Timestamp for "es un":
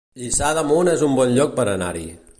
0.95-1.19